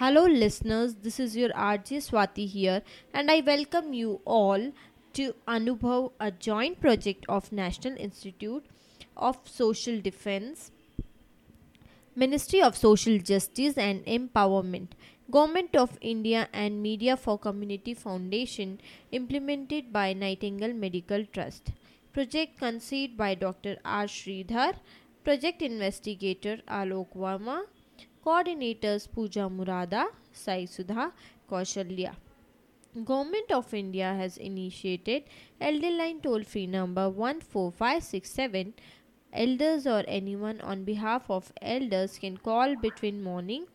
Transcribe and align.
Hello, 0.00 0.24
listeners. 0.24 0.94
This 1.02 1.20
is 1.20 1.36
your 1.36 1.50
RJ 1.50 1.98
Swati 2.04 2.48
here, 2.48 2.80
and 3.12 3.30
I 3.30 3.42
welcome 3.46 3.92
you 3.92 4.22
all 4.24 4.72
to 5.12 5.34
Anubhav, 5.46 6.12
a 6.18 6.30
joint 6.30 6.80
project 6.80 7.26
of 7.28 7.52
National 7.52 7.98
Institute 7.98 8.64
of 9.14 9.36
Social 9.44 10.00
Defense, 10.00 10.70
Ministry 12.16 12.62
of 12.62 12.78
Social 12.78 13.18
Justice 13.18 13.76
and 13.76 14.02
Empowerment, 14.06 14.92
Government 15.30 15.76
of 15.76 15.98
India, 16.00 16.48
and 16.54 16.82
Media 16.82 17.14
for 17.14 17.38
Community 17.38 17.92
Foundation, 17.92 18.80
implemented 19.12 19.92
by 19.92 20.14
Nightingale 20.14 20.72
Medical 20.72 21.26
Trust. 21.26 21.72
Project 22.14 22.58
conceived 22.58 23.18
by 23.18 23.34
Dr. 23.34 23.76
R. 23.84 24.04
Sridhar, 24.06 24.76
project 25.24 25.60
investigator 25.60 26.56
Alok 26.66 27.14
Verma, 27.14 27.64
coordinators 28.24 29.08
Pooja 29.10 29.48
Murada, 29.48 30.06
Sai 30.32 30.64
Sudha, 30.64 31.12
Kaushalya. 31.50 32.14
Government 33.04 33.52
of 33.52 33.72
India 33.72 34.14
has 34.14 34.36
initiated 34.36 35.24
Elder 35.60 35.90
Line 35.90 36.20
toll 36.20 36.42
free 36.42 36.66
number 36.66 37.10
14567. 37.10 38.74
Elders 39.32 39.86
or 39.86 40.02
anyone 40.08 40.60
on 40.60 40.82
behalf 40.84 41.30
of 41.30 41.52
elders 41.62 42.18
can 42.18 42.36
call 42.36 42.74
between 42.74 43.22
morning 43.22 43.66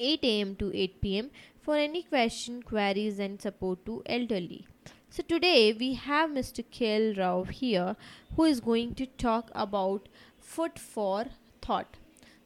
8 0.00 0.24
am 0.24 0.56
to 0.56 0.72
8 0.74 1.00
pm 1.00 1.30
for 1.60 1.76
any 1.76 2.02
question, 2.02 2.60
queries, 2.62 3.20
and 3.20 3.40
support 3.40 3.86
to 3.86 4.02
elderly. 4.06 4.66
So 5.10 5.22
today 5.22 5.72
we 5.72 5.94
have 5.94 6.30
Mr. 6.30 6.64
Kail 6.68 7.14
Rao 7.14 7.44
here 7.44 7.94
who 8.34 8.44
is 8.44 8.60
going 8.60 8.94
to 8.96 9.06
talk 9.06 9.50
about 9.54 10.08
food 10.40 10.78
for 10.78 11.26
thought. 11.60 11.98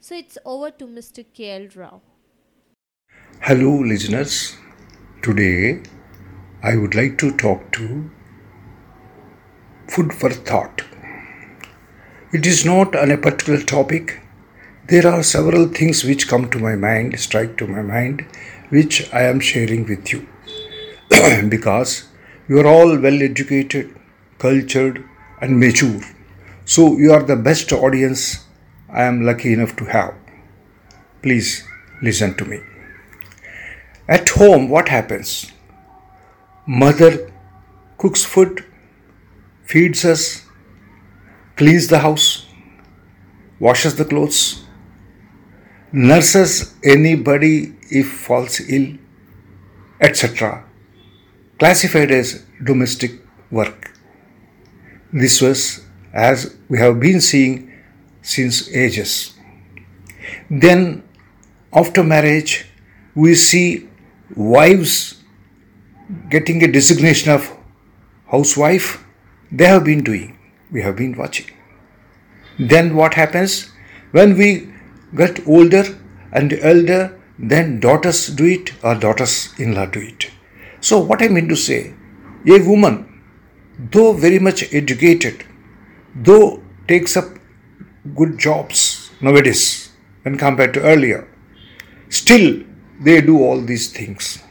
So 0.06 0.14
it's 0.14 0.38
over 0.44 0.70
to 0.70 0.86
Mr. 0.86 1.24
Kel 1.36 1.66
Rao. 1.74 2.00
Hello, 3.40 3.70
listeners. 3.92 4.54
Today 5.20 5.82
I 6.62 6.76
would 6.76 6.94
like 6.94 7.18
to 7.22 7.36
talk 7.36 7.72
to 7.72 8.08
food 9.88 10.14
for 10.14 10.30
thought. 10.30 10.84
It 12.32 12.46
is 12.46 12.64
not 12.64 12.94
on 12.94 13.10
a 13.10 13.18
particular 13.18 13.60
topic. 13.60 14.20
There 14.86 15.08
are 15.08 15.24
several 15.24 15.66
things 15.66 16.04
which 16.04 16.28
come 16.28 16.48
to 16.50 16.60
my 16.60 16.76
mind, 16.76 17.18
strike 17.18 17.58
to 17.58 17.66
my 17.66 17.82
mind, 17.82 18.24
which 18.68 19.12
I 19.12 19.22
am 19.22 19.40
sharing 19.40 19.88
with 19.88 20.12
you. 20.12 20.28
because 21.48 22.04
you 22.46 22.60
are 22.60 22.68
all 22.68 22.96
well 22.96 23.22
educated, 23.32 23.92
cultured, 24.38 25.04
and 25.40 25.58
mature. 25.58 26.00
So 26.64 26.96
you 26.96 27.12
are 27.12 27.24
the 27.24 27.42
best 27.50 27.72
audience 27.72 28.45
I 28.88 29.02
am 29.02 29.22
lucky 29.22 29.52
enough 29.52 29.74
to 29.76 29.84
have. 29.86 30.14
Please 31.22 31.66
listen 32.02 32.34
to 32.36 32.44
me. 32.44 32.60
At 34.08 34.28
home, 34.28 34.68
what 34.68 34.88
happens? 34.88 35.50
Mother 36.66 37.32
cooks 37.98 38.24
food, 38.24 38.64
feeds 39.64 40.04
us, 40.04 40.46
cleans 41.56 41.88
the 41.88 41.98
house, 41.98 42.46
washes 43.58 43.96
the 43.96 44.04
clothes, 44.04 44.64
nurses 45.92 46.74
anybody 46.84 47.74
if 47.90 48.08
falls 48.08 48.60
ill, 48.68 48.96
etc. 50.00 50.64
Classified 51.58 52.10
as 52.10 52.44
domestic 52.62 53.12
work. 53.50 53.92
This 55.12 55.40
was 55.40 55.84
as 56.12 56.56
we 56.68 56.78
have 56.78 57.00
been 57.00 57.20
seeing 57.20 57.65
since 58.34 58.68
ages. 58.84 59.34
Then, 60.50 61.04
after 61.72 62.02
marriage, 62.02 62.66
we 63.14 63.34
see 63.34 63.88
wives 64.34 65.22
getting 66.28 66.62
a 66.62 66.72
designation 66.78 67.30
of 67.32 67.50
housewife. 68.30 69.04
They 69.52 69.66
have 69.66 69.84
been 69.84 70.02
doing, 70.02 70.38
we 70.72 70.82
have 70.82 70.96
been 70.96 71.16
watching. 71.16 71.46
Then, 72.58 72.96
what 72.96 73.14
happens 73.14 73.70
when 74.10 74.36
we 74.36 74.72
get 75.14 75.46
older 75.46 75.84
and 76.32 76.52
elder? 76.54 77.12
Then 77.38 77.80
daughters 77.80 78.28
do 78.28 78.46
it 78.46 78.72
or 78.82 78.94
daughters 78.94 79.54
in 79.58 79.74
law 79.74 79.86
do 79.86 80.00
it. 80.00 80.30
So, 80.80 80.98
what 80.98 81.22
I 81.22 81.28
mean 81.28 81.48
to 81.48 81.56
say, 81.56 81.94
a 82.46 82.58
woman, 82.66 83.22
though 83.78 84.12
very 84.14 84.38
much 84.38 84.72
educated, 84.72 85.44
though 86.14 86.62
takes 86.88 87.16
up 87.16 87.35
good 88.14 88.38
jobs 88.38 89.10
nowadays 89.20 89.90
when 90.22 90.36
compared 90.36 90.74
to 90.74 90.82
earlier, 90.82 91.28
still 92.08 92.62
they 93.00 93.20
do 93.20 93.38
all 93.38 93.60
these 93.60 93.92
things. 93.92 94.42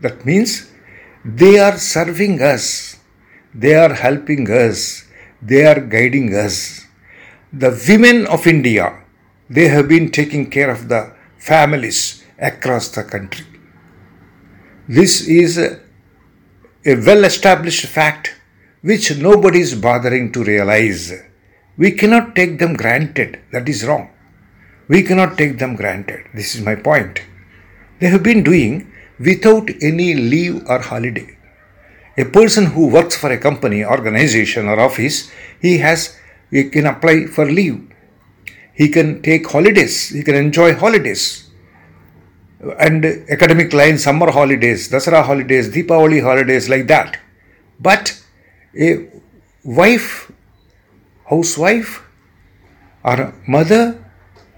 That 0.00 0.24
means 0.24 0.70
they 1.24 1.58
are 1.58 1.76
serving 1.76 2.40
us, 2.40 2.96
they 3.54 3.74
are 3.74 3.92
helping 3.92 4.50
us, 4.50 5.04
they 5.42 5.66
are 5.66 5.80
guiding 5.80 6.34
us. 6.34 6.86
The 7.52 7.70
women 7.88 8.26
of 8.26 8.46
India, 8.46 9.02
they 9.48 9.68
have 9.68 9.88
been 9.88 10.10
taking 10.10 10.50
care 10.50 10.70
of 10.70 10.88
the 10.88 11.14
families 11.38 12.24
across 12.38 12.88
the 12.88 13.04
country. 13.04 13.44
This 14.88 15.26
is 15.26 15.58
a, 15.58 15.80
a 16.84 16.94
well 16.96 17.24
established 17.24 17.86
fact 17.86 18.34
which 18.82 19.16
nobody 19.16 19.60
is 19.60 19.74
bothering 19.74 20.32
to 20.32 20.42
realize. 20.42 21.12
We 21.82 21.90
cannot 22.00 22.36
take 22.38 22.58
them 22.62 22.74
granted. 22.82 23.40
That 23.52 23.68
is 23.74 23.84
wrong. 23.86 24.04
We 24.88 25.02
cannot 25.02 25.36
take 25.40 25.58
them 25.58 25.76
granted. 25.80 26.26
This 26.34 26.54
is 26.54 26.60
my 26.68 26.74
point. 26.74 27.20
They 27.98 28.08
have 28.14 28.22
been 28.22 28.42
doing 28.42 28.92
without 29.18 29.70
any 29.90 30.08
leave 30.14 30.56
or 30.68 30.80
holiday. 30.92 31.28
A 32.18 32.24
person 32.38 32.66
who 32.66 32.88
works 32.88 33.16
for 33.16 33.30
a 33.32 33.38
company, 33.38 33.84
organization, 33.84 34.68
or 34.68 34.78
office, 34.88 35.30
he 35.60 35.78
has 35.78 36.16
he 36.50 36.64
can 36.74 36.86
apply 36.86 37.26
for 37.26 37.46
leave. 37.58 37.78
He 38.74 38.88
can 38.88 39.22
take 39.22 39.46
holidays. 39.58 40.08
He 40.08 40.22
can 40.22 40.34
enjoy 40.34 40.74
holidays 40.74 41.50
and 42.78 43.04
academic 43.30 43.72
line 43.72 43.98
summer 43.98 44.30
holidays, 44.30 44.90
Dasara 44.90 45.22
holidays, 45.24 45.68
Deepavali 45.68 46.22
holidays, 46.22 46.68
like 46.68 46.86
that. 46.88 47.18
But 47.78 48.20
a 48.78 49.08
wife, 49.64 50.30
housewife, 51.30 52.02
or 53.04 53.16
a 53.20 53.34
mother, 53.46 53.84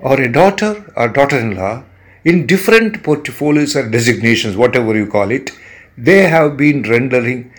or 0.00 0.20
a 0.20 0.32
daughter, 0.40 0.92
or 0.96 1.08
daughter 1.08 1.38
in 1.38 1.54
law, 1.56 1.84
in 2.24 2.46
different 2.46 3.02
portfolios 3.02 3.76
or 3.76 3.88
designations, 3.88 4.56
whatever 4.56 4.96
you 4.96 5.06
call 5.06 5.30
it, 5.30 5.50
they 5.96 6.22
have 6.28 6.56
been 6.56 6.82
rendering 6.82 7.52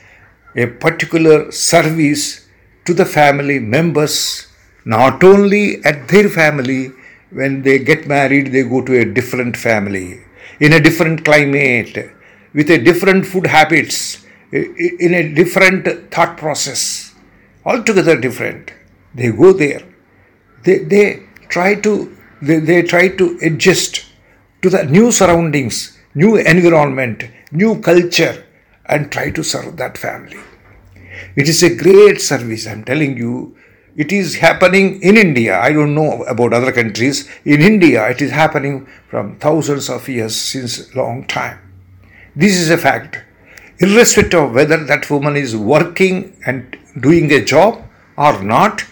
a 0.55 0.65
particular 0.65 1.51
service 1.51 2.47
to 2.85 2.93
the 2.93 3.05
family 3.05 3.59
members, 3.59 4.47
not 4.85 5.23
only 5.23 5.83
at 5.85 6.07
their 6.07 6.29
family, 6.29 6.91
when 7.31 7.61
they 7.61 7.79
get 7.79 8.07
married, 8.07 8.51
they 8.51 8.63
go 8.63 8.81
to 8.81 8.99
a 8.99 9.05
different 9.05 9.55
family, 9.57 10.21
in 10.59 10.73
a 10.73 10.79
different 10.79 11.23
climate, 11.25 12.11
with 12.53 12.69
a 12.69 12.77
different 12.77 13.25
food 13.25 13.47
habits, 13.47 14.25
in 14.51 15.13
a 15.13 15.33
different 15.33 16.11
thought 16.11 16.37
process, 16.37 17.13
altogether 17.65 18.19
different. 18.19 18.71
They 19.13 19.31
go 19.31 19.53
there. 19.53 19.83
They, 20.63 20.79
they 20.79 21.23
try 21.49 21.75
to 21.75 22.17
they, 22.41 22.59
they 22.59 22.81
try 22.81 23.07
to 23.07 23.39
adjust 23.41 24.05
to 24.61 24.69
the 24.69 24.83
new 24.83 25.11
surroundings, 25.11 25.97
new 26.13 26.35
environment, 26.35 27.23
new 27.51 27.79
culture, 27.79 28.45
and 28.85 29.11
try 29.11 29.29
to 29.31 29.43
serve 29.43 29.77
that 29.77 29.97
family. 29.97 30.37
It 31.35 31.47
is 31.47 31.63
a 31.63 31.75
great 31.75 32.19
service, 32.21 32.67
I'm 32.67 32.83
telling 32.83 33.17
you. 33.17 33.55
It 33.95 34.11
is 34.11 34.35
happening 34.35 35.01
in 35.01 35.17
India. 35.17 35.59
I 35.59 35.71
don't 35.71 35.93
know 35.93 36.23
about 36.23 36.51
other 36.51 36.71
countries. 36.71 37.29
In 37.45 37.61
India, 37.61 38.09
it 38.09 38.21
is 38.21 38.31
happening 38.31 38.87
from 39.07 39.37
thousands 39.37 39.89
of 39.89 40.09
years 40.09 40.35
since 40.35 40.93
long 40.95 41.25
time. 41.27 41.59
This 42.35 42.57
is 42.57 42.71
a 42.71 42.77
fact. 42.77 43.21
Irrespective 43.79 44.41
of 44.41 44.53
whether 44.53 44.83
that 44.83 45.09
woman 45.09 45.35
is 45.35 45.55
working 45.55 46.35
and 46.45 46.75
doing 46.99 47.31
a 47.31 47.43
job 47.43 47.83
or 48.17 48.41
not, 48.41 48.83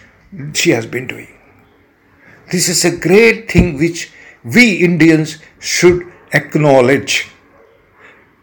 she 0.52 0.70
has 0.70 0.86
been 0.86 1.06
doing. 1.06 1.28
This 2.50 2.68
is 2.68 2.84
a 2.84 2.96
great 2.96 3.50
thing 3.50 3.78
which 3.78 4.10
we 4.44 4.76
Indians 4.76 5.38
should 5.58 6.10
acknowledge. 6.32 7.28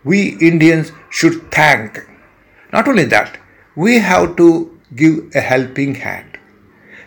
We 0.04 0.38
Indians 0.40 0.92
should 1.10 1.52
thank. 1.52 2.00
Not 2.72 2.88
only 2.88 3.06
that, 3.06 3.38
we 3.76 4.00
have 4.00 4.36
to 4.38 4.80
give 4.96 5.36
a 5.36 5.42
helping 5.42 5.96
hand. 5.96 6.38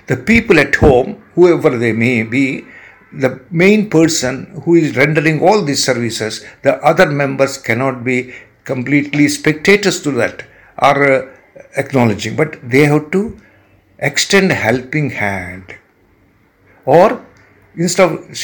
The 0.07 0.17
people 0.17 0.59
at 0.59 0.75
home, 0.75 1.23
whoever 1.35 1.71
they 1.79 1.93
may 1.93 2.23
be, 2.23 2.65
the 3.13 3.41
main 3.51 3.91
person 3.91 4.63
who 4.65 4.75
is 4.75 4.97
rendering 4.97 5.41
all 5.41 5.63
these 5.63 5.85
services, 5.85 6.45
the 6.63 6.83
other 6.83 7.07
members 7.07 7.59
cannot 7.59 8.05
be 8.05 8.35
completely 8.65 9.29
spectators 9.29 10.01
to 10.03 10.11
that 10.13 10.45
or 10.79 11.11
uh, 11.11 11.37
acknowledging, 11.77 12.37
but 12.37 12.59
they 12.69 12.85
have 12.85 13.11
to 13.11 13.39
extend 14.11 14.53
helping 14.53 15.11
hand. 15.11 15.75
Or 16.85 17.25
instead 17.77 18.11
of 18.11 18.35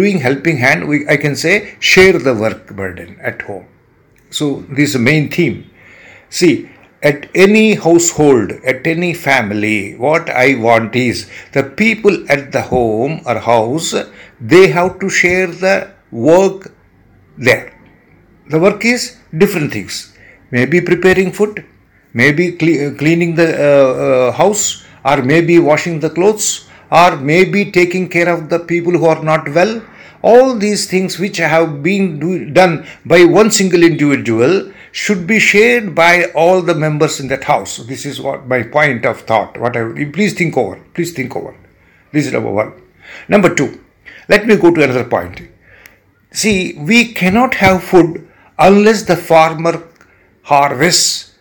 doing 0.00 0.20
helping 0.20 0.58
hand, 0.58 0.88
we, 0.88 1.06
I 1.08 1.16
can 1.16 1.36
say 1.36 1.76
share 1.80 2.18
the 2.18 2.34
work 2.34 2.74
burden 2.74 3.18
at 3.20 3.42
home. 3.42 3.66
So 4.30 4.64
this 4.70 4.90
is 4.90 4.92
the 4.94 5.00
main 5.00 5.30
theme. 5.30 5.70
See, 6.30 6.70
at 7.02 7.28
any 7.34 7.74
household, 7.74 8.52
at 8.64 8.86
any 8.86 9.14
family, 9.14 9.96
what 9.96 10.28
I 10.30 10.54
want 10.56 10.96
is 10.96 11.30
the 11.52 11.62
people 11.62 12.24
at 12.30 12.52
the 12.52 12.62
home 12.62 13.20
or 13.26 13.38
house, 13.38 13.94
they 14.40 14.68
have 14.68 14.98
to 15.00 15.08
share 15.08 15.46
the 15.46 15.90
work 16.10 16.72
there. 17.36 17.74
The 18.50 18.58
work 18.58 18.84
is 18.84 19.16
different 19.36 19.72
things. 19.72 20.16
Maybe 20.50 20.80
preparing 20.80 21.32
food, 21.32 21.64
maybe 22.14 22.52
cle- 22.52 22.94
cleaning 22.96 23.34
the 23.34 23.48
uh, 23.54 24.28
uh, 24.28 24.32
house, 24.32 24.84
or 25.08 25.22
maybe 25.22 25.58
washing 25.58 26.00
the 26.00 26.10
clothes, 26.10 26.48
or 26.90 27.16
maybe 27.16 27.70
taking 27.70 28.08
care 28.08 28.28
of 28.28 28.48
the 28.48 28.58
people 28.58 28.92
who 28.92 29.06
are 29.06 29.22
not 29.22 29.48
well. 29.58 29.82
All 30.20 30.56
these 30.56 30.90
things 30.90 31.18
which 31.18 31.36
have 31.36 31.82
been 31.82 32.18
do- 32.18 32.50
done 32.50 32.86
by 33.04 33.24
one 33.24 33.50
single 33.50 33.84
individual 33.84 34.72
should 34.90 35.26
be 35.26 35.38
shared 35.38 35.94
by 35.94 36.24
all 36.34 36.60
the 36.60 36.74
members 36.74 37.20
in 37.20 37.28
that 37.28 37.44
house. 37.44 37.76
This 37.92 38.04
is 38.04 38.20
what 38.20 38.48
my 38.48 38.62
point 38.62 39.04
of 39.04 39.20
thought. 39.20 39.58
What 39.58 39.76
I 39.76 39.82
please 40.16 40.34
think 40.34 40.56
over. 40.56 40.80
Please 40.94 41.12
think 41.12 41.36
over. 41.36 41.54
This 42.12 42.26
is 42.26 42.32
number 42.32 42.50
one. 42.50 42.72
Number 43.28 43.54
two. 43.54 43.80
Let 44.28 44.46
me 44.46 44.56
go 44.56 44.74
to 44.74 44.82
another 44.82 45.04
point. 45.04 45.40
See, 46.32 46.74
we 46.78 47.12
cannot 47.12 47.54
have 47.54 47.82
food 47.82 48.28
unless 48.58 49.04
the 49.04 49.16
farmer 49.16 49.82
harvests. 50.42 51.34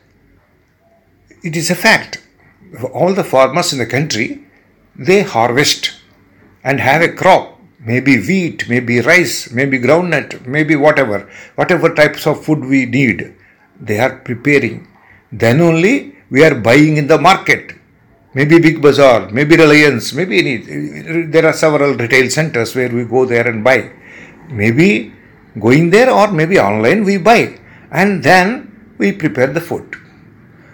It 1.43 1.55
is 1.55 1.69
a 1.71 1.75
fact. 1.75 2.21
All 2.93 3.13
the 3.13 3.23
farmers 3.23 3.71
in 3.73 3.79
the 3.79 3.85
country 3.85 4.43
they 4.95 5.21
harvest 5.21 5.93
and 6.63 6.79
have 6.79 7.01
a 7.01 7.13
crop. 7.13 7.59
Maybe 7.79 8.17
wheat 8.27 8.67
maybe 8.67 8.99
rice 9.01 9.51
maybe 9.51 9.79
groundnut 9.79 10.45
maybe 10.45 10.75
whatever 10.75 11.29
whatever 11.55 11.93
types 11.93 12.25
of 12.27 12.43
food 12.43 12.65
we 12.65 12.85
need 12.85 13.33
they 13.79 13.99
are 13.99 14.15
preparing. 14.17 14.87
Then 15.31 15.61
only 15.61 16.15
we 16.29 16.43
are 16.43 16.55
buying 16.55 16.97
in 16.97 17.07
the 17.07 17.19
market. 17.19 17.73
Maybe 18.33 18.59
big 18.59 18.81
bazaar 18.81 19.29
maybe 19.29 19.55
reliance 19.55 20.13
maybe 20.13 20.39
any 20.39 21.23
there 21.33 21.45
are 21.45 21.53
several 21.53 21.93
retail 21.93 22.29
centers 22.29 22.75
where 22.75 22.89
we 22.89 23.05
go 23.05 23.25
there 23.25 23.47
and 23.47 23.63
buy. 23.63 23.91
Maybe 24.49 25.13
going 25.59 25.89
there 25.91 26.09
or 26.11 26.31
maybe 26.31 26.59
online 26.59 27.03
we 27.03 27.17
buy 27.17 27.59
and 27.91 28.23
then 28.23 28.93
we 28.97 29.11
prepare 29.11 29.47
the 29.47 29.61
food. 29.61 29.95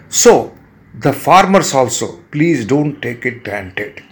So 0.08 0.56
the 0.94 1.12
farmers 1.12 1.74
also 1.74 2.20
please 2.30 2.64
don't 2.64 3.00
take 3.02 3.24
it 3.26 3.42
granted 3.44 4.02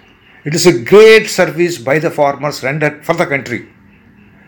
it 0.44 0.54
is 0.56 0.66
a 0.66 0.82
great 0.82 1.28
service 1.28 1.78
by 1.78 1.98
the 2.00 2.10
farmers 2.10 2.62
rendered 2.64 3.04
for 3.04 3.14
the 3.14 3.26
country. 3.26 3.68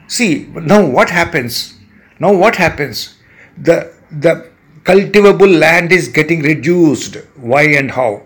See, 0.08 0.48
now 0.52 0.84
what 0.84 1.08
happens? 1.08 1.78
Now 2.18 2.32
what 2.32 2.56
happens? 2.56 3.16
The, 3.56 3.94
the 4.10 4.50
cultivable 4.82 5.46
land 5.46 5.92
is 5.92 6.08
getting 6.08 6.42
reduced. 6.42 7.14
Why 7.36 7.62
and 7.62 7.92
how? 7.92 8.24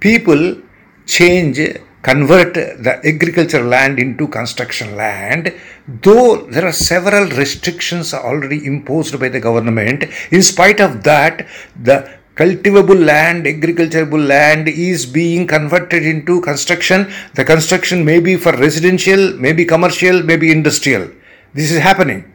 People 0.00 0.60
change, 1.06 1.58
convert 2.02 2.52
the 2.52 3.00
agricultural 3.04 3.64
land 3.64 3.98
into 3.98 4.28
construction 4.28 4.96
land, 4.96 5.54
though 5.88 6.42
there 6.42 6.66
are 6.66 6.72
several 6.72 7.26
restrictions 7.30 8.12
already 8.12 8.66
imposed 8.66 9.18
by 9.18 9.30
the 9.30 9.40
government. 9.40 10.04
In 10.30 10.42
spite 10.42 10.80
of 10.80 11.02
that, 11.04 11.48
the 11.74 12.18
cultivable 12.36 12.94
land, 12.94 13.46
agriculturable 13.46 14.24
land 14.24 14.68
is 14.68 15.06
being 15.06 15.46
converted 15.46 16.04
into 16.04 16.40
construction. 16.42 17.10
The 17.34 17.44
construction 17.44 18.04
may 18.04 18.20
be 18.20 18.36
for 18.36 18.52
residential, 18.52 19.32
maybe 19.38 19.64
commercial, 19.64 20.22
maybe 20.22 20.52
industrial. 20.52 21.10
This 21.54 21.72
is 21.72 21.78
happening 21.78 22.32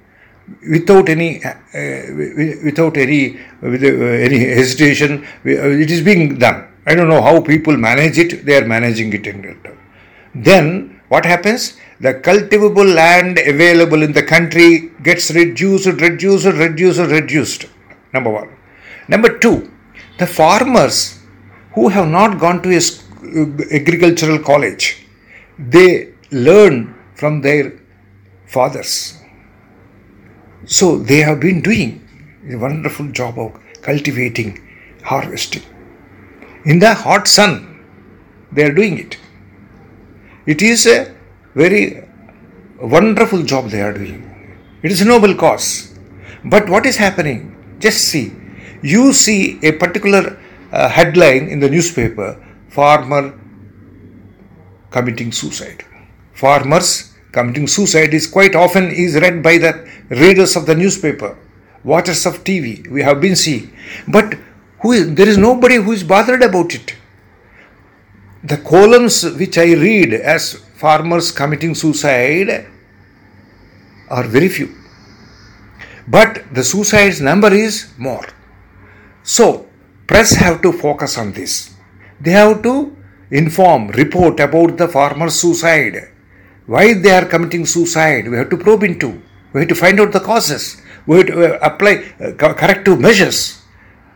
without 0.69 1.07
any 1.07 1.43
uh, 1.43 1.53
without 2.65 2.97
any 2.97 3.39
with, 3.61 3.83
uh, 3.83 3.87
any 4.27 4.39
hesitation. 4.39 5.25
It 5.45 5.91
is 5.91 6.01
being 6.01 6.39
done. 6.39 6.67
I 6.87 6.95
don't 6.95 7.09
know 7.09 7.21
how 7.21 7.39
people 7.41 7.77
manage 7.77 8.17
it. 8.17 8.43
They 8.45 8.57
are 8.57 8.65
managing 8.65 9.13
it 9.13 9.27
in 9.27 9.43
return. 9.43 9.77
Then 10.33 10.99
what 11.09 11.25
happens? 11.25 11.77
The 11.99 12.15
cultivable 12.15 12.85
land 12.85 13.37
available 13.37 14.01
in 14.01 14.13
the 14.13 14.23
country 14.23 14.91
gets 15.03 15.29
reduced, 15.29 15.85
reduced, 15.85 16.47
reduced, 16.47 16.99
reduced. 16.99 17.65
Number 18.13 18.31
one. 18.31 18.49
Number 19.07 19.37
two 19.37 19.71
the 20.21 20.27
farmers 20.27 20.97
who 21.75 21.89
have 21.95 22.07
not 22.07 22.39
gone 22.39 22.61
to 22.63 22.69
a 22.77 22.81
agricultural 23.79 24.39
college 24.49 24.85
they 25.75 26.13
learn 26.31 26.95
from 27.15 27.41
their 27.41 27.73
fathers. 28.47 29.19
So 30.65 30.97
they 30.97 31.19
have 31.27 31.39
been 31.39 31.61
doing 31.61 32.07
a 32.49 32.55
wonderful 32.55 33.07
job 33.11 33.37
of 33.37 33.59
cultivating 33.81 34.49
harvesting. 35.03 35.63
In 36.65 36.79
the 36.79 36.93
hot 36.93 37.27
sun 37.27 37.53
they 38.51 38.63
are 38.63 38.73
doing 38.73 38.97
it. 38.97 39.17
It 40.45 40.61
is 40.61 40.85
a 40.87 41.13
very 41.53 42.03
wonderful 42.79 43.43
job 43.43 43.69
they 43.69 43.81
are 43.81 43.93
doing. 43.93 44.19
It 44.83 44.91
is 44.91 45.01
a 45.01 45.05
noble 45.05 45.35
cause. 45.35 45.97
But 46.43 46.69
what 46.69 46.85
is 46.85 46.97
happening? 46.97 47.39
Just 47.79 48.09
see 48.09 48.31
you 48.81 49.13
see 49.13 49.59
a 49.63 49.71
particular 49.73 50.39
uh, 50.71 50.89
headline 50.89 51.47
in 51.47 51.59
the 51.59 51.69
newspaper 51.69 52.43
farmer 52.69 53.37
committing 54.89 55.31
suicide. 55.31 55.83
Farmers 56.33 57.13
committing 57.31 57.67
suicide 57.67 58.13
is 58.13 58.27
quite 58.27 58.55
often 58.55 58.91
is 58.91 59.15
read 59.15 59.41
by 59.41 59.57
the 59.57 59.87
readers 60.09 60.55
of 60.55 60.65
the 60.65 60.75
newspaper 60.75 61.37
watchers 61.83 62.25
of 62.25 62.43
tv 62.43 62.87
we 62.89 63.01
have 63.01 63.21
been 63.21 63.35
seeing. 63.35 63.71
But 64.07 64.37
who 64.79 64.91
is, 64.93 65.15
there 65.15 65.27
is 65.27 65.37
nobody 65.37 65.75
who 65.75 65.91
is 65.91 66.03
bothered 66.03 66.41
about 66.41 66.73
it. 66.73 66.95
The 68.43 68.57
columns 68.57 69.23
which 69.23 69.57
i 69.57 69.73
read 69.73 70.13
as 70.13 70.55
farmers 70.75 71.31
committing 71.31 71.75
suicide 71.75 72.67
are 74.09 74.23
very 74.23 74.49
few. 74.49 74.75
But 76.07 76.43
the 76.51 76.63
suicides 76.63 77.21
number 77.21 77.53
is 77.53 77.93
more 77.97 78.25
so, 79.23 79.67
press 80.07 80.31
have 80.33 80.61
to 80.63 80.71
focus 80.71 81.17
on 81.17 81.31
this. 81.33 81.75
They 82.19 82.31
have 82.31 82.63
to 82.63 82.95
inform, 83.29 83.89
report 83.89 84.39
about 84.39 84.77
the 84.77 84.87
farmer's 84.87 85.35
suicide. 85.35 86.09
Why 86.65 86.93
they 86.93 87.11
are 87.11 87.25
committing 87.25 87.65
suicide, 87.65 88.27
we 88.27 88.37
have 88.37 88.49
to 88.49 88.57
probe 88.57 88.83
into. 88.83 89.21
We 89.53 89.61
have 89.61 89.69
to 89.69 89.75
find 89.75 89.99
out 89.99 90.11
the 90.11 90.19
causes. 90.19 90.81
We 91.05 91.17
have 91.17 91.27
to 91.27 91.55
uh, 91.55 91.59
apply 91.61 92.13
uh, 92.19 92.31
corrective 92.33 92.99
measures. 92.99 93.61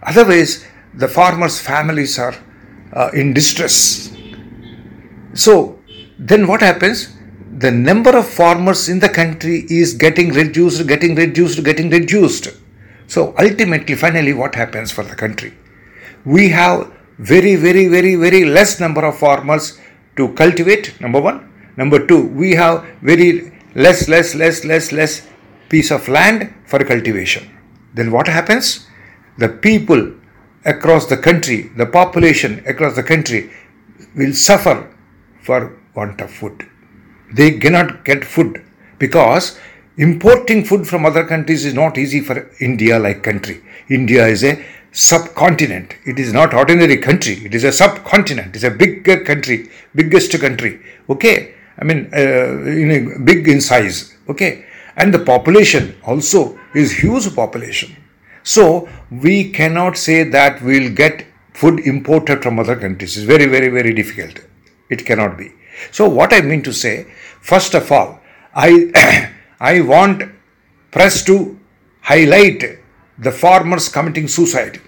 Otherwise, 0.01 0.65
the 0.93 1.07
farmers' 1.07 1.59
families 1.59 2.17
are 2.17 2.35
uh, 2.93 3.09
in 3.13 3.33
distress. 3.33 4.15
So, 5.33 5.79
then 6.17 6.47
what 6.47 6.61
happens? 6.61 7.13
The 7.57 7.71
number 7.71 8.15
of 8.17 8.27
farmers 8.27 8.89
in 8.89 8.99
the 8.99 9.09
country 9.09 9.65
is 9.69 9.93
getting 9.93 10.33
reduced, 10.33 10.87
getting 10.87 11.15
reduced, 11.15 11.63
getting 11.63 11.89
reduced. 11.89 12.49
So 13.07 13.33
ultimately, 13.37 13.95
finally, 13.95 14.33
what 14.33 14.55
happens 14.55 14.91
for 14.91 15.03
the 15.03 15.15
country? 15.15 15.53
We 16.25 16.49
have 16.49 16.91
very, 17.17 17.55
very, 17.55 17.87
very, 17.87 18.15
very 18.15 18.45
less 18.45 18.79
number 18.79 19.05
of 19.05 19.17
farmers 19.17 19.79
to 20.17 20.33
cultivate, 20.33 20.99
number 20.99 21.21
one. 21.21 21.51
Number 21.77 22.05
two, 22.05 22.27
we 22.27 22.51
have 22.51 22.85
very 23.01 23.51
less, 23.75 24.07
less, 24.07 24.33
less, 24.35 24.63
less, 24.65 24.91
less 24.91 25.27
piece 25.69 25.91
of 25.91 26.07
land 26.07 26.53
for 26.65 26.83
cultivation. 26.83 27.49
Then 27.93 28.11
what 28.11 28.27
happens? 28.27 28.87
The 29.37 29.49
people 29.49 30.13
across 30.63 31.05
the 31.07 31.17
country, 31.17 31.71
the 31.75 31.85
population 31.85 32.63
across 32.65 32.95
the 32.95 33.03
country 33.03 33.51
will 34.15 34.33
suffer 34.33 34.91
for 35.41 35.77
want 35.95 36.21
of 36.21 36.31
food. 36.31 36.67
They 37.33 37.59
cannot 37.59 38.05
get 38.05 38.23
food 38.23 38.63
because 38.99 39.59
Importing 39.97 40.65
food 40.65 40.87
from 40.87 41.05
other 41.05 41.25
countries 41.25 41.65
is 41.65 41.73
not 41.73 41.97
easy 41.97 42.21
for 42.21 42.49
India 42.59 42.99
like 42.99 43.23
country. 43.23 43.61
India 43.89 44.27
is 44.27 44.43
a 44.43 44.63
subcontinent. 44.91 45.95
It 46.05 46.19
is 46.19 46.33
not 46.33 46.53
ordinary 46.53 46.97
country. 46.97 47.35
It 47.45 47.55
is 47.55 47.63
a 47.63 47.71
subcontinent. 47.71 48.55
It's 48.55 48.63
a 48.63 48.71
bigger 48.71 49.23
country, 49.23 49.69
biggest 49.93 50.37
country. 50.39 50.81
Okay. 51.09 51.55
I 51.77 51.83
mean, 51.83 52.13
uh, 52.13 53.19
big 53.23 53.47
in 53.47 53.59
size. 53.61 54.15
Okay, 54.29 54.65
and 54.95 55.13
the 55.13 55.19
population 55.19 55.95
also 56.03 56.57
is 56.73 56.91
huge 56.91 57.33
population. 57.35 57.95
So 58.43 58.87
we 59.11 59.51
cannot 59.51 59.97
say 59.97 60.23
that 60.23 60.61
we'll 60.61 60.93
get 60.93 61.25
food 61.53 61.79
imported 61.81 62.43
from 62.43 62.59
other 62.59 62.75
countries. 62.75 63.17
It's 63.17 63.25
very, 63.25 63.45
very, 63.47 63.69
very 63.69 63.93
difficult. 63.93 64.39
It 64.89 65.05
cannot 65.05 65.37
be. 65.37 65.51
So 65.91 66.07
what 66.07 66.31
I 66.31 66.41
mean 66.41 66.61
to 66.63 66.73
say, 66.73 67.07
first 67.41 67.73
of 67.73 67.91
all, 67.91 68.19
I 68.53 69.31
I 69.71 69.81
want 69.81 70.23
press 70.95 71.23
to 71.29 71.35
highlight 72.01 72.63
the 73.17 73.31
farmers 73.31 73.87
committing 73.89 74.27
suicide, 74.27 74.79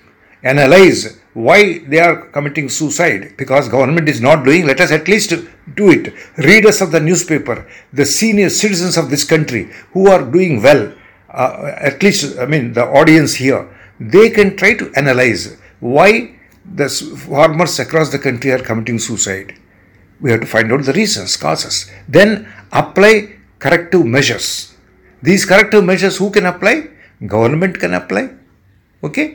analyze 0.44 1.20
why 1.34 1.80
they 1.92 2.00
are 2.00 2.18
committing 2.36 2.70
suicide. 2.70 3.36
Because 3.38 3.70
government 3.70 4.08
is 4.10 4.22
not 4.22 4.44
doing 4.44 4.66
let 4.66 4.82
us 4.86 4.92
at 4.92 5.08
least 5.08 5.34
do 5.76 5.92
it. 5.96 6.14
Readers 6.38 6.82
of 6.82 6.92
the 6.92 7.00
newspaper 7.10 7.58
the 7.94 8.06
senior 8.06 8.50
citizens 8.50 8.98
of 8.98 9.10
this 9.10 9.24
country 9.24 9.64
who 9.94 10.08
are 10.14 10.24
doing 10.38 10.62
well 10.62 10.84
uh, 11.30 11.72
at 11.90 12.02
least 12.04 12.38
i 12.40 12.46
mean 12.46 12.74
the 12.74 12.86
audience 13.00 13.34
here 13.44 13.64
they 14.00 14.30
can 14.30 14.56
try 14.56 14.74
to 14.82 14.92
analyze 14.96 15.58
why 15.80 16.36
the 16.76 16.90
farmers 16.90 17.80
across 17.80 18.12
the 18.12 18.20
country 18.20 18.52
are 18.52 18.60
committing 18.60 19.00
suicide. 19.00 19.56
We 20.20 20.32
have 20.32 20.42
to 20.42 20.48
find 20.48 20.72
out 20.72 20.84
the 20.84 20.94
reasons 20.94 21.38
causes. 21.38 21.90
Then 22.08 22.52
apply 22.72 23.37
corrective 23.60 24.06
measures 24.06 24.76
these 25.22 25.46
corrective 25.46 25.84
measures 25.84 26.18
who 26.18 26.30
can 26.30 26.46
apply 26.54 26.76
government 27.36 27.80
can 27.84 27.94
apply 28.02 28.30
okay 29.04 29.28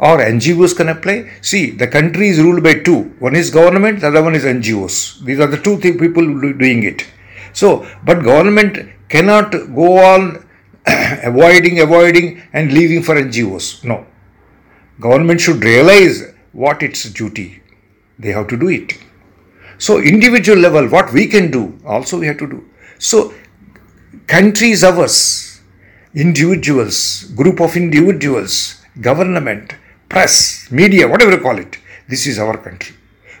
or 0.00 0.16
NGOs 0.18 0.74
can 0.76 0.88
apply. 0.88 1.30
See, 1.42 1.70
the 1.70 1.86
country 1.86 2.28
is 2.28 2.40
ruled 2.40 2.62
by 2.62 2.74
two. 2.80 3.00
One 3.18 3.36
is 3.36 3.50
government, 3.50 4.00
the 4.00 4.08
other 4.08 4.22
one 4.22 4.34
is 4.34 4.44
NGOs. 4.44 5.22
These 5.24 5.40
are 5.40 5.46
the 5.46 5.58
two 5.58 5.78
th- 5.78 5.98
people 5.98 6.24
doing 6.54 6.82
it. 6.84 7.06
So, 7.52 7.86
but 8.02 8.24
government 8.24 8.78
cannot 9.08 9.50
go 9.50 9.98
on 9.98 10.46
avoiding, 10.86 11.80
avoiding, 11.80 12.42
and 12.52 12.72
leaving 12.72 13.02
for 13.02 13.14
NGOs. 13.14 13.84
No. 13.84 14.06
Government 15.00 15.40
should 15.40 15.62
realize 15.62 16.32
what 16.52 16.82
its 16.82 17.04
duty. 17.10 17.62
They 18.18 18.32
have 18.32 18.48
to 18.48 18.56
do 18.56 18.68
it. 18.68 18.94
So, 19.78 19.98
individual 19.98 20.58
level, 20.58 20.88
what 20.88 21.12
we 21.12 21.26
can 21.26 21.50
do, 21.50 21.78
also 21.84 22.18
we 22.18 22.26
have 22.26 22.38
to 22.38 22.46
do. 22.46 22.68
So, 22.98 23.34
country 24.26 24.70
is 24.70 24.84
ours. 24.84 25.60
Individuals, 26.14 27.24
group 27.36 27.60
of 27.60 27.76
individuals, 27.76 28.80
government, 29.00 29.74
press, 30.08 30.70
media, 30.70 31.06
whatever 31.06 31.32
you 31.32 31.40
call 31.40 31.58
it, 31.58 31.78
this 32.08 32.26
is 32.26 32.38
our 32.38 32.56
country. 32.56 32.96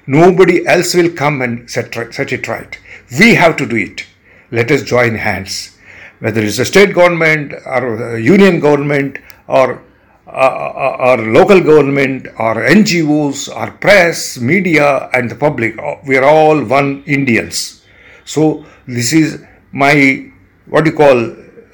Nobody 0.06 0.66
else 0.66 0.94
will 0.94 1.10
come 1.10 1.42
and 1.42 1.70
set, 1.70 1.92
set 2.14 2.32
it 2.32 2.48
right. 2.48 2.78
We 3.18 3.34
have 3.34 3.56
to 3.56 3.66
do 3.66 3.76
it. 3.76 4.06
Let 4.50 4.70
us 4.70 4.82
join 4.82 5.14
hands. 5.14 5.76
Whether 6.20 6.42
it's 6.42 6.58
a 6.58 6.64
state 6.64 6.94
government 6.94 7.54
or 7.66 8.14
a 8.16 8.20
union 8.20 8.60
government 8.60 9.18
or 9.48 9.82
uh, 10.26 10.30
uh, 10.32 10.96
or 11.00 11.32
local 11.32 11.60
government 11.60 12.28
or 12.38 12.54
NGOs 12.54 13.48
or 13.54 13.72
press, 13.72 14.38
media, 14.38 15.10
and 15.12 15.28
the 15.28 15.34
public, 15.34 15.76
uh, 15.76 15.96
we 16.06 16.16
are 16.16 16.24
all 16.24 16.62
one 16.62 17.02
Indians. 17.04 17.84
So 18.24 18.64
this 18.86 19.12
is 19.12 19.42
my 19.72 20.29
what 20.70 20.86
you 20.86 20.92
call 20.92 21.18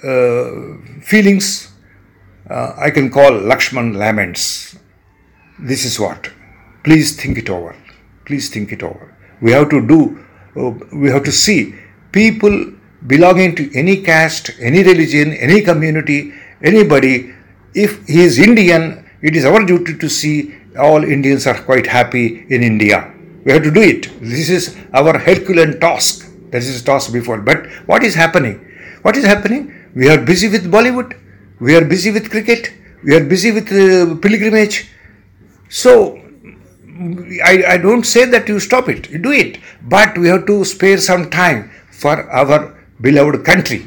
uh, 0.02 1.00
feelings. 1.02 1.72
Uh, 2.48 2.74
I 2.76 2.90
can 2.90 3.10
call 3.10 3.30
Lakshman 3.32 3.96
laments 3.96 4.76
this 5.58 5.84
is 5.84 5.98
what. 5.98 6.30
Please 6.84 7.16
think 7.20 7.38
it 7.38 7.48
over. 7.48 7.74
Please 8.24 8.50
think 8.50 8.72
it 8.72 8.82
over. 8.82 9.14
We 9.40 9.52
have 9.52 9.70
to 9.70 9.86
do, 9.86 10.24
uh, 10.56 10.70
we 10.94 11.10
have 11.10 11.24
to 11.24 11.32
see 11.32 11.74
people 12.12 12.72
belonging 13.06 13.54
to 13.56 13.74
any 13.74 14.02
caste, 14.02 14.50
any 14.60 14.82
religion, 14.82 15.32
any 15.34 15.62
community, 15.62 16.32
anybody, 16.62 17.34
if 17.74 18.06
he 18.06 18.20
is 18.20 18.38
Indian, 18.38 19.08
it 19.22 19.36
is 19.36 19.44
our 19.44 19.64
duty 19.64 19.96
to 19.96 20.08
see 20.08 20.54
all 20.78 21.04
Indians 21.04 21.46
are 21.46 21.60
quite 21.62 21.86
happy 21.86 22.46
in 22.48 22.62
India. 22.62 23.12
We 23.44 23.52
have 23.52 23.62
to 23.62 23.70
do 23.70 23.80
it. 23.80 24.20
This 24.20 24.50
is 24.50 24.76
our 24.92 25.18
Herculean 25.18 25.80
task. 25.80 26.30
This 26.50 26.68
is 26.68 26.82
task 26.82 27.12
before. 27.12 27.38
But 27.38 27.66
what 27.86 28.02
is 28.02 28.14
happening? 28.14 28.60
What 29.02 29.16
is 29.16 29.24
happening? 29.24 29.74
We 29.94 30.08
are 30.08 30.18
busy 30.18 30.48
with 30.48 30.70
Bollywood. 30.70 31.18
We 31.60 31.74
are 31.76 31.84
busy 31.84 32.10
with 32.10 32.30
cricket. 32.30 32.72
We 33.02 33.14
are 33.14 33.24
busy 33.24 33.52
with 33.52 33.70
uh, 33.72 34.16
pilgrimage. 34.16 34.88
So, 35.68 36.22
I, 37.44 37.64
I 37.68 37.76
don't 37.76 38.04
say 38.04 38.24
that 38.24 38.48
you 38.48 38.58
stop 38.58 38.88
it, 38.88 39.10
you 39.10 39.18
do 39.18 39.30
it, 39.30 39.58
but 39.82 40.16
we 40.16 40.28
have 40.28 40.46
to 40.46 40.64
spare 40.64 40.98
some 40.98 41.28
time 41.30 41.70
for 41.90 42.30
our 42.30 42.74
beloved 43.00 43.44
country, 43.44 43.86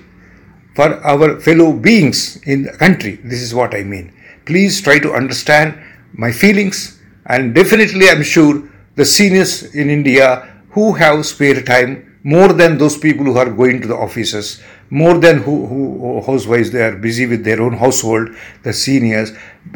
for 0.76 0.94
our 1.04 1.40
fellow 1.40 1.74
beings 1.74 2.38
in 2.44 2.64
the 2.64 2.72
country. 2.72 3.16
This 3.24 3.42
is 3.42 3.54
what 3.54 3.74
I 3.74 3.84
mean. 3.84 4.14
Please 4.46 4.82
try 4.82 5.00
to 5.00 5.14
understand 5.14 5.78
my 6.14 6.32
feelings, 6.32 7.00
and 7.26 7.56
definitely, 7.56 8.10
I'm 8.10 8.24
sure 8.24 8.64
the 8.96 9.06
seniors 9.06 9.74
in 9.74 9.90
India 9.90 10.64
who 10.72 10.94
have 10.94 11.26
spare 11.26 11.62
time 11.62 12.20
more 12.24 12.54
than 12.54 12.78
those 12.78 12.98
people 12.98 13.26
who 13.26 13.38
are 13.38 13.50
going 13.50 13.82
to 13.82 13.88
the 13.88 13.96
offices, 13.96 14.62
more 14.90 15.18
than 15.18 15.38
who, 15.40 15.66
who 15.68 16.22
housewives 16.22 16.72
they 16.72 16.82
are 16.82 16.96
busy 16.96 17.26
with 17.26 17.44
their 17.44 17.62
own 17.62 17.74
household, 17.74 18.30
the 18.64 18.74
seniors, 18.74 19.32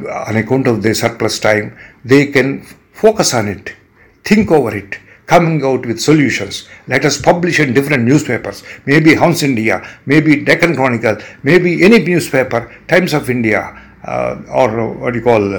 on 0.09 0.35
account 0.35 0.67
of 0.67 0.81
their 0.81 0.93
surplus 0.93 1.39
time, 1.39 1.77
they 2.03 2.27
can 2.27 2.65
focus 2.93 3.33
on 3.33 3.47
it, 3.47 3.75
think 4.23 4.51
over 4.51 4.75
it, 4.75 4.97
coming 5.25 5.63
out 5.63 5.85
with 5.85 5.99
solutions. 6.01 6.67
Let 6.87 7.05
us 7.05 7.21
publish 7.21 7.59
in 7.59 7.73
different 7.73 8.03
newspapers, 8.03 8.63
maybe 8.85 9.15
Hans 9.15 9.43
India, 9.43 9.87
maybe 10.05 10.43
Deccan 10.43 10.75
Chronicle, 10.75 11.17
maybe 11.43 11.83
any 11.83 11.99
newspaper, 11.99 12.73
Times 12.87 13.13
of 13.13 13.29
India, 13.29 13.79
uh, 14.05 14.41
or 14.51 14.93
what 14.95 15.13
do 15.13 15.19
you 15.19 15.25
call 15.25 15.55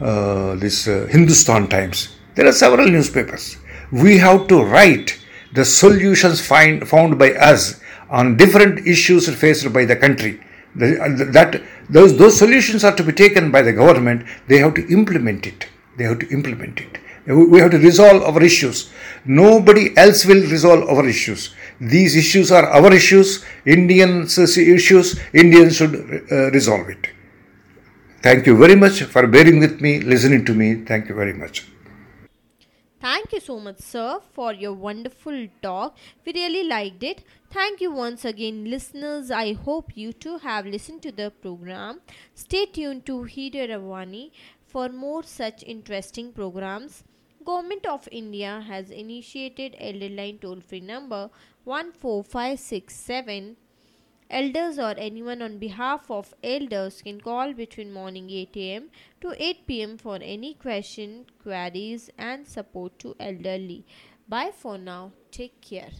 uh, 0.00 0.54
this 0.56 0.88
uh, 0.88 1.06
Hindustan 1.10 1.68
Times. 1.68 2.16
There 2.34 2.46
are 2.46 2.52
several 2.52 2.86
newspapers. 2.86 3.56
We 3.90 4.18
have 4.18 4.46
to 4.48 4.62
write 4.62 5.18
the 5.54 5.64
solutions 5.64 6.46
find, 6.46 6.86
found 6.86 7.18
by 7.18 7.32
us 7.32 7.80
on 8.10 8.36
different 8.36 8.86
issues 8.86 9.28
faced 9.34 9.72
by 9.72 9.84
the 9.84 9.96
country. 9.96 10.40
That 10.74 11.62
those, 11.88 12.16
those 12.18 12.38
solutions 12.38 12.84
are 12.84 12.94
to 12.94 13.02
be 13.02 13.12
taken 13.12 13.50
by 13.50 13.62
the 13.62 13.72
government. 13.72 14.26
They 14.46 14.58
have 14.58 14.74
to 14.74 14.86
implement 14.88 15.46
it. 15.46 15.66
They 15.96 16.04
have 16.04 16.18
to 16.18 16.28
implement 16.28 16.80
it. 16.80 16.98
We 17.26 17.58
have 17.58 17.72
to 17.72 17.78
resolve 17.78 18.22
our 18.22 18.42
issues. 18.42 18.90
Nobody 19.24 19.96
else 19.96 20.24
will 20.24 20.42
resolve 20.42 20.88
our 20.88 21.06
issues. 21.08 21.54
These 21.80 22.14
issues 22.14 22.52
are 22.52 22.66
our 22.66 22.92
issues, 22.92 23.44
Indians' 23.64 24.38
issues. 24.38 25.18
Indians 25.32 25.76
should 25.76 26.26
uh, 26.30 26.50
resolve 26.52 26.88
it. 26.88 27.08
Thank 28.22 28.46
you 28.46 28.56
very 28.56 28.76
much 28.76 29.02
for 29.02 29.26
bearing 29.26 29.58
with 29.58 29.80
me, 29.80 30.00
listening 30.00 30.44
to 30.44 30.54
me. 30.54 30.84
Thank 30.84 31.08
you 31.08 31.14
very 31.14 31.32
much. 31.32 31.66
Thank 33.06 33.32
you 33.34 33.38
so 33.38 33.60
much, 33.60 33.78
sir, 33.78 34.18
for 34.32 34.52
your 34.52 34.72
wonderful 34.72 35.46
talk. 35.62 35.96
We 36.24 36.32
really 36.32 36.64
liked 36.64 37.04
it. 37.04 37.22
Thank 37.52 37.80
you 37.80 37.92
once 37.92 38.24
again, 38.24 38.64
listeners. 38.68 39.30
I 39.30 39.52
hope 39.52 39.92
you 39.94 40.12
too 40.12 40.38
have 40.38 40.66
listened 40.66 41.02
to 41.02 41.12
the 41.12 41.30
program. 41.30 42.00
Stay 42.34 42.66
tuned 42.66 43.06
to 43.06 43.18
Hiriyara 43.34 43.78
Vani 43.90 44.32
for 44.66 44.88
more 44.88 45.22
such 45.22 45.62
interesting 45.62 46.32
programs. 46.32 47.04
Government 47.44 47.86
of 47.86 48.08
India 48.10 48.64
has 48.66 48.90
initiated 48.90 49.76
Elderline 49.80 50.40
toll-free 50.40 50.80
number 50.80 51.30
14567 51.64 53.56
Elders 54.28 54.78
or 54.78 54.94
anyone 54.98 55.40
on 55.40 55.58
behalf 55.58 56.10
of 56.10 56.34
elders 56.42 57.00
can 57.02 57.20
call 57.20 57.52
between 57.52 57.92
morning 57.92 58.28
8 58.30 58.56
am 58.56 58.90
to 59.20 59.34
8 59.38 59.66
pm 59.66 59.96
for 59.98 60.18
any 60.20 60.54
question, 60.54 61.26
queries, 61.42 62.10
and 62.18 62.46
support 62.46 62.98
to 62.98 63.14
elderly. 63.20 63.84
Bye 64.28 64.50
for 64.52 64.78
now. 64.78 65.12
Take 65.30 65.60
care. 65.60 65.90